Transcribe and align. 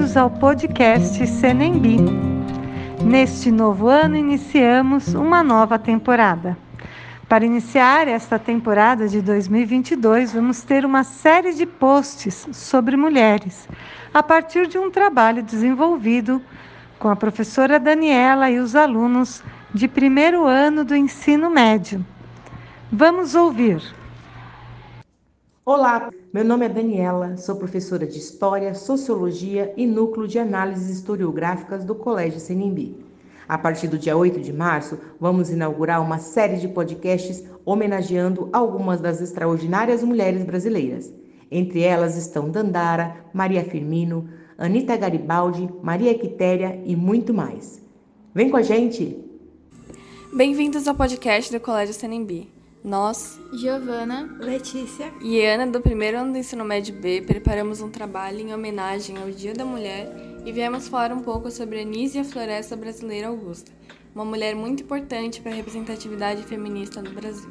bem-vindos 0.00 0.16
ao 0.16 0.30
podcast 0.30 1.26
Senembi. 1.26 1.98
Neste 3.04 3.50
novo 3.50 3.86
ano, 3.86 4.16
iniciamos 4.16 5.12
uma 5.12 5.42
nova 5.42 5.78
temporada. 5.78 6.56
Para 7.28 7.44
iniciar 7.44 8.08
esta 8.08 8.38
temporada 8.38 9.06
de 9.06 9.20
2022, 9.20 10.32
vamos 10.32 10.62
ter 10.62 10.86
uma 10.86 11.04
série 11.04 11.52
de 11.52 11.66
posts 11.66 12.48
sobre 12.50 12.96
mulheres, 12.96 13.68
a 14.14 14.22
partir 14.22 14.66
de 14.68 14.78
um 14.78 14.90
trabalho 14.90 15.42
desenvolvido 15.42 16.40
com 16.98 17.10
a 17.10 17.16
professora 17.16 17.78
Daniela 17.78 18.50
e 18.50 18.58
os 18.58 18.74
alunos 18.74 19.42
de 19.74 19.86
primeiro 19.86 20.46
ano 20.46 20.82
do 20.82 20.96
ensino 20.96 21.50
médio. 21.50 22.02
Vamos 22.90 23.34
ouvir. 23.34 23.99
Olá, 25.62 26.10
meu 26.32 26.42
nome 26.42 26.64
é 26.64 26.70
Daniela, 26.70 27.36
sou 27.36 27.54
professora 27.54 28.06
de 28.06 28.16
História, 28.16 28.74
Sociologia 28.74 29.74
e 29.76 29.86
Núcleo 29.86 30.26
de 30.26 30.38
Análises 30.38 30.88
Historiográficas 30.88 31.84
do 31.84 31.94
Colégio 31.94 32.40
Senimbi. 32.40 32.96
A 33.46 33.58
partir 33.58 33.86
do 33.86 33.98
dia 33.98 34.16
8 34.16 34.40
de 34.40 34.54
março, 34.54 34.98
vamos 35.20 35.50
inaugurar 35.50 36.00
uma 36.00 36.18
série 36.18 36.56
de 36.56 36.66
podcasts 36.66 37.44
homenageando 37.62 38.48
algumas 38.54 39.02
das 39.02 39.20
extraordinárias 39.20 40.02
mulheres 40.02 40.44
brasileiras. 40.44 41.12
Entre 41.50 41.82
elas 41.82 42.16
estão 42.16 42.48
Dandara, 42.48 43.16
Maria 43.34 43.62
Firmino, 43.62 44.30
Anita 44.56 44.96
Garibaldi, 44.96 45.68
Maria 45.82 46.18
Quitéria 46.18 46.80
e 46.86 46.96
muito 46.96 47.34
mais. 47.34 47.84
Vem 48.34 48.48
com 48.48 48.56
a 48.56 48.62
gente! 48.62 49.22
Bem-vindos 50.32 50.88
ao 50.88 50.94
podcast 50.94 51.52
do 51.52 51.60
Colégio 51.60 51.92
Senimbi. 51.92 52.59
Nós, 52.82 53.38
Giovana, 53.52 54.38
Letícia 54.40 55.12
e 55.20 55.44
Ana, 55.44 55.66
do 55.66 55.82
primeiro 55.82 56.16
ano 56.18 56.32
do 56.32 56.38
ensino 56.38 56.64
médio 56.64 56.94
B, 56.94 57.20
preparamos 57.20 57.82
um 57.82 57.90
trabalho 57.90 58.40
em 58.40 58.54
homenagem 58.54 59.18
ao 59.18 59.30
Dia 59.30 59.52
da 59.52 59.66
Mulher 59.66 60.10
e 60.46 60.50
viemos 60.50 60.88
falar 60.88 61.12
um 61.12 61.20
pouco 61.20 61.50
sobre 61.50 61.82
Anísia 61.82 62.24
Floresta 62.24 62.74
Brasileira 62.74 63.28
Augusta, 63.28 63.70
uma 64.14 64.24
mulher 64.24 64.54
muito 64.54 64.82
importante 64.82 65.42
para 65.42 65.52
a 65.52 65.54
representatividade 65.54 66.42
feminista 66.44 67.02
no 67.02 67.10
Brasil. 67.10 67.50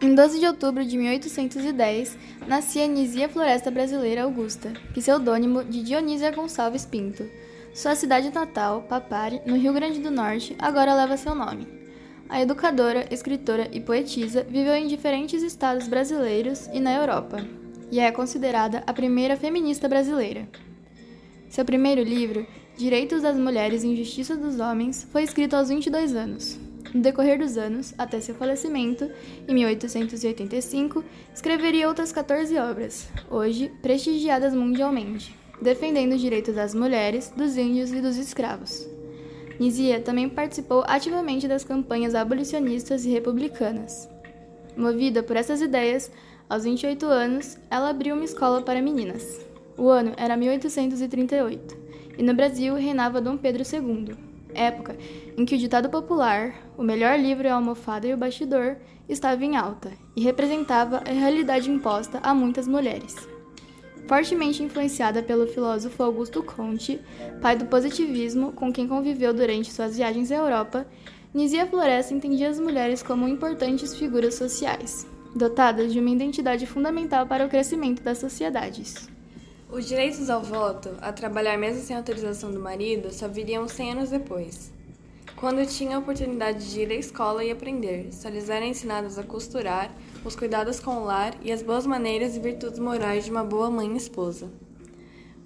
Em 0.00 0.12
12 0.12 0.40
de 0.40 0.46
outubro 0.46 0.84
de 0.84 0.98
1810, 0.98 2.18
nascia 2.48 2.86
Anísia 2.86 3.28
Floresta 3.28 3.70
Brasileira 3.70 4.24
Augusta, 4.24 4.72
pseudônimo 4.94 5.62
de 5.62 5.80
Dionísia 5.80 6.32
Gonçalves 6.32 6.84
Pinto. 6.84 7.24
Sua 7.72 7.94
cidade 7.94 8.30
natal, 8.34 8.82
Papari, 8.82 9.40
no 9.46 9.56
Rio 9.56 9.72
Grande 9.72 10.00
do 10.00 10.10
Norte, 10.10 10.56
agora 10.58 10.94
leva 10.94 11.16
seu 11.16 11.36
nome. 11.36 11.77
A 12.28 12.42
educadora, 12.42 13.06
escritora 13.10 13.68
e 13.72 13.80
poetisa 13.80 14.42
viveu 14.42 14.74
em 14.74 14.86
diferentes 14.86 15.42
estados 15.42 15.88
brasileiros 15.88 16.68
e 16.74 16.78
na 16.78 16.94
Europa, 16.94 17.38
e 17.90 17.98
é 17.98 18.12
considerada 18.12 18.82
a 18.86 18.92
primeira 18.92 19.34
feminista 19.34 19.88
brasileira. 19.88 20.46
Seu 21.48 21.64
primeiro 21.64 22.02
livro, 22.02 22.46
Direitos 22.76 23.22
das 23.22 23.36
Mulheres 23.36 23.82
e 23.82 23.88
Injustiça 23.88 24.36
dos 24.36 24.60
Homens, 24.60 25.08
foi 25.10 25.22
escrito 25.22 25.56
aos 25.56 25.70
22 25.70 26.14
anos. 26.14 26.60
No 26.92 27.00
decorrer 27.00 27.38
dos 27.38 27.56
anos, 27.56 27.94
até 27.96 28.20
seu 28.20 28.34
falecimento, 28.34 29.10
em 29.48 29.54
1885, 29.54 31.02
escreveria 31.34 31.88
outras 31.88 32.12
14 32.12 32.56
obras, 32.58 33.08
hoje 33.30 33.72
prestigiadas 33.80 34.54
mundialmente, 34.54 35.34
defendendo 35.62 36.12
os 36.12 36.20
direitos 36.20 36.54
das 36.54 36.74
mulheres, 36.74 37.32
dos 37.34 37.56
índios 37.56 37.90
e 37.90 38.02
dos 38.02 38.16
escravos. 38.18 38.97
Nizia 39.58 40.00
também 40.00 40.28
participou 40.28 40.84
ativamente 40.86 41.48
das 41.48 41.64
campanhas 41.64 42.14
abolicionistas 42.14 43.04
e 43.04 43.10
republicanas. 43.10 44.08
Movida 44.76 45.22
por 45.22 45.36
essas 45.36 45.60
ideias, 45.60 46.10
aos 46.48 46.64
28 46.64 47.04
anos, 47.06 47.58
ela 47.70 47.90
abriu 47.90 48.14
uma 48.14 48.24
escola 48.24 48.62
para 48.62 48.80
meninas. 48.80 49.44
O 49.76 49.88
ano 49.88 50.12
era 50.16 50.36
1838 50.36 51.76
e 52.16 52.22
no 52.22 52.34
Brasil 52.34 52.74
reinava 52.74 53.20
Dom 53.20 53.36
Pedro 53.36 53.62
II, 53.62 54.14
época 54.54 54.96
em 55.36 55.44
que 55.44 55.54
o 55.54 55.58
ditado 55.58 55.88
popular, 55.88 56.54
o 56.76 56.82
melhor 56.82 57.18
livro 57.18 57.46
é 57.46 57.50
a 57.50 57.54
almofada 57.54 58.06
e 58.06 58.14
o 58.14 58.16
bastidor, 58.16 58.76
estava 59.08 59.44
em 59.44 59.56
alta 59.56 59.92
e 60.16 60.20
representava 60.20 60.98
a 60.98 61.12
realidade 61.12 61.70
imposta 61.70 62.18
a 62.22 62.34
muitas 62.34 62.66
mulheres. 62.66 63.14
Fortemente 64.08 64.62
influenciada 64.62 65.22
pelo 65.22 65.46
filósofo 65.46 66.02
Augusto 66.02 66.42
Comte, 66.42 66.98
pai 67.42 67.54
do 67.56 67.66
positivismo, 67.66 68.52
com 68.52 68.72
quem 68.72 68.88
conviveu 68.88 69.34
durante 69.34 69.70
suas 69.70 69.98
viagens 69.98 70.32
à 70.32 70.36
Europa, 70.36 70.86
Nizia 71.34 71.66
Floresta 71.66 72.14
entendia 72.14 72.48
as 72.48 72.58
mulheres 72.58 73.02
como 73.02 73.28
importantes 73.28 73.94
figuras 73.94 74.34
sociais, 74.34 75.06
dotadas 75.36 75.92
de 75.92 76.00
uma 76.00 76.08
identidade 76.08 76.64
fundamental 76.64 77.26
para 77.26 77.44
o 77.44 77.50
crescimento 77.50 78.02
das 78.02 78.16
sociedades. 78.16 79.10
Os 79.70 79.86
direitos 79.86 80.30
ao 80.30 80.42
voto, 80.42 80.88
a 81.02 81.12
trabalhar 81.12 81.58
mesmo 81.58 81.82
sem 81.82 81.94
autorização 81.94 82.50
do 82.50 82.58
marido, 82.58 83.12
só 83.12 83.28
viriam 83.28 83.68
100 83.68 83.92
anos 83.92 84.08
depois. 84.08 84.72
Quando 85.40 85.64
tinha 85.64 85.94
a 85.94 86.00
oportunidade 86.00 86.68
de 86.68 86.80
ir 86.80 86.90
à 86.90 86.96
escola 86.96 87.44
e 87.44 87.52
aprender, 87.52 88.12
só 88.12 88.28
lhes 88.28 88.50
eram 88.50 88.66
ensinadas 88.66 89.20
a 89.20 89.22
costurar, 89.22 89.88
os 90.24 90.34
cuidados 90.34 90.80
com 90.80 90.96
o 90.96 91.04
lar 91.04 91.32
e 91.44 91.52
as 91.52 91.62
boas 91.62 91.86
maneiras 91.86 92.34
e 92.34 92.40
virtudes 92.40 92.80
morais 92.80 93.24
de 93.24 93.30
uma 93.30 93.44
boa 93.44 93.70
mãe 93.70 93.92
e 93.92 93.96
esposa. 93.96 94.50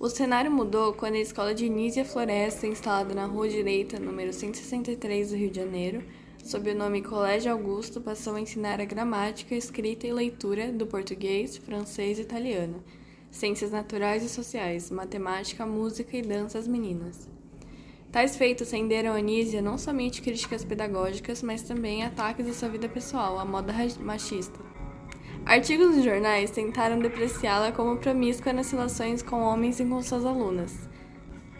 O 0.00 0.08
cenário 0.08 0.50
mudou 0.50 0.94
quando 0.94 1.16
a 1.16 1.20
escola 1.20 1.54
de 1.54 1.68
Nísia 1.68 2.06
Floresta, 2.06 2.66
instalada 2.66 3.14
na 3.14 3.26
Rua 3.26 3.50
Direita, 3.50 4.00
número 4.00 4.32
163 4.32 5.28
do 5.28 5.36
Rio 5.36 5.50
de 5.50 5.60
Janeiro, 5.60 6.02
sob 6.42 6.70
o 6.70 6.74
nome 6.74 7.02
Colégio 7.02 7.52
Augusto, 7.52 8.00
passou 8.00 8.36
a 8.36 8.40
ensinar 8.40 8.80
a 8.80 8.86
gramática, 8.86 9.54
escrita 9.54 10.06
e 10.06 10.12
leitura 10.12 10.72
do 10.72 10.86
português, 10.86 11.58
francês 11.58 12.18
e 12.18 12.22
italiano, 12.22 12.82
ciências 13.30 13.70
naturais 13.70 14.24
e 14.24 14.30
sociais, 14.30 14.90
matemática, 14.90 15.66
música 15.66 16.16
e 16.16 16.22
dança 16.22 16.58
às 16.58 16.66
meninas. 16.66 17.28
Tais 18.12 18.36
feitos 18.36 18.70
renderam 18.70 19.14
a 19.14 19.16
Anísia 19.16 19.62
não 19.62 19.78
somente 19.78 20.20
críticas 20.20 20.62
pedagógicas, 20.62 21.42
mas 21.42 21.62
também 21.62 22.04
ataques 22.04 22.46
à 22.46 22.52
sua 22.52 22.68
vida 22.68 22.86
pessoal, 22.86 23.38
à 23.38 23.44
moda 23.44 23.72
machista. 24.00 24.60
Artigos 25.46 25.94
de 25.94 26.02
jornais 26.02 26.50
tentaram 26.50 26.98
depreciá-la 26.98 27.72
como 27.72 27.96
promíscua 27.96 28.52
nas 28.52 28.70
relações 28.70 29.22
com 29.22 29.40
homens 29.40 29.80
e 29.80 29.86
com 29.86 30.02
suas 30.02 30.26
alunas. 30.26 30.78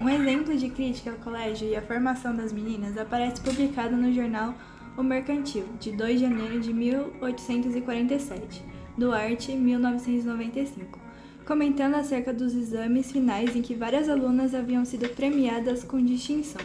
Um 0.00 0.08
exemplo 0.08 0.56
de 0.56 0.70
crítica 0.70 1.10
ao 1.10 1.18
colégio 1.18 1.68
e 1.68 1.76
à 1.76 1.82
formação 1.82 2.34
das 2.34 2.50
meninas 2.50 2.96
aparece 2.96 3.42
publicado 3.42 3.94
no 3.94 4.10
jornal 4.10 4.54
O 4.96 5.02
Mercantil, 5.02 5.66
de 5.78 5.92
2 5.92 6.18
de 6.18 6.24
janeiro 6.24 6.60
de 6.60 6.72
1847, 6.72 8.64
Duarte, 8.96 9.52
1995 9.52 11.07
comentando 11.48 11.94
acerca 11.94 12.30
dos 12.30 12.54
exames 12.54 13.10
finais 13.10 13.56
em 13.56 13.62
que 13.62 13.74
várias 13.74 14.06
alunas 14.06 14.54
haviam 14.54 14.84
sido 14.84 15.08
premiadas 15.08 15.82
com 15.82 15.98
distinção. 15.98 16.60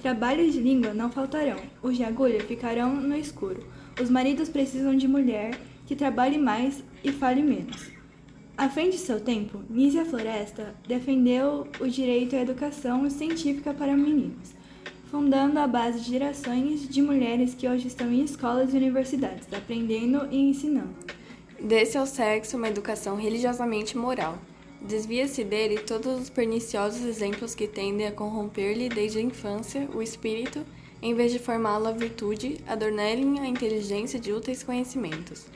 Trabalhos 0.00 0.54
de 0.54 0.58
língua 0.58 0.94
não 0.94 1.12
faltarão, 1.12 1.58
os 1.82 1.98
de 1.98 2.02
agulha 2.02 2.40
ficarão 2.40 2.94
no 2.94 3.14
escuro. 3.14 3.66
Os 4.00 4.08
maridos 4.08 4.48
precisam 4.48 4.96
de 4.96 5.06
mulher 5.06 5.60
que 5.84 5.94
trabalhe 5.94 6.38
mais 6.38 6.82
e 7.04 7.12
fale 7.12 7.42
menos. 7.42 7.90
À 8.56 8.70
frente 8.70 8.92
de 8.92 9.02
seu 9.02 9.20
tempo, 9.20 9.60
Nízia 9.68 10.06
Floresta 10.06 10.74
defendeu 10.88 11.68
o 11.78 11.86
direito 11.86 12.34
à 12.36 12.40
educação 12.40 13.10
científica 13.10 13.74
para 13.74 13.94
meninos, 13.94 14.54
fundando 15.10 15.58
a 15.58 15.66
base 15.66 16.00
de 16.00 16.08
gerações 16.08 16.88
de 16.88 17.02
mulheres 17.02 17.54
que 17.54 17.68
hoje 17.68 17.88
estão 17.88 18.10
em 18.10 18.24
escolas 18.24 18.72
e 18.72 18.78
universidades, 18.78 19.46
aprendendo 19.52 20.26
e 20.30 20.38
ensinando. 20.38 21.15
Desse 21.60 21.96
ao 21.96 22.06
sexo 22.06 22.56
uma 22.56 22.68
educação 22.68 23.16
religiosamente 23.16 23.96
moral. 23.96 24.38
Desvia-se 24.80 25.42
dele 25.42 25.78
todos 25.78 26.20
os 26.20 26.30
perniciosos 26.30 27.02
exemplos 27.02 27.54
que 27.54 27.66
tendem 27.66 28.06
a 28.06 28.12
corromper-lhe 28.12 28.90
desde 28.90 29.18
a 29.18 29.22
infância 29.22 29.88
o 29.94 30.02
espírito, 30.02 30.64
em 31.00 31.14
vez 31.14 31.32
de 31.32 31.38
formá-lo 31.38 31.88
à 31.88 31.92
virtude, 31.92 32.60
adornar-lhe 32.66 33.40
a 33.40 33.46
inteligência 33.46 34.20
de 34.20 34.32
úteis 34.32 34.62
conhecimentos. 34.62 35.46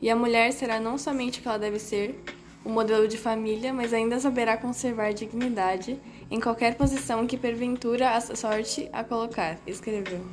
E 0.00 0.08
a 0.08 0.16
mulher 0.16 0.50
será 0.52 0.80
não 0.80 0.96
somente 0.96 1.38
o 1.38 1.42
que 1.42 1.48
ela 1.48 1.58
deve 1.58 1.78
ser, 1.78 2.18
o 2.64 2.70
modelo 2.70 3.06
de 3.06 3.18
família, 3.18 3.72
mas 3.72 3.92
ainda 3.92 4.18
saberá 4.18 4.56
conservar 4.56 5.12
dignidade 5.12 6.00
em 6.30 6.40
qualquer 6.40 6.74
posição 6.74 7.26
que 7.26 7.36
porventura 7.36 8.10
a 8.10 8.20
sorte 8.20 8.88
a 8.92 9.04
colocar, 9.04 9.58
escreveu. 9.66 10.24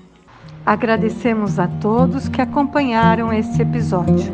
Agradecemos 0.68 1.60
a 1.60 1.68
todos 1.80 2.28
que 2.28 2.42
acompanharam 2.42 3.32
este 3.32 3.62
episódio. 3.62 4.34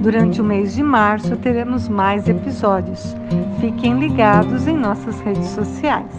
Durante 0.00 0.40
o 0.40 0.44
mês 0.44 0.74
de 0.74 0.82
março 0.82 1.36
teremos 1.36 1.86
mais 1.86 2.26
episódios. 2.26 3.14
Fiquem 3.60 3.98
ligados 3.98 4.66
em 4.66 4.74
nossas 4.74 5.20
redes 5.20 5.48
sociais. 5.48 6.10